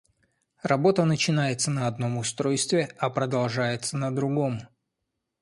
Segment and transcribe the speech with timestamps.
[0.63, 4.61] Работа начинается на одном устройстве, а продолжается на другом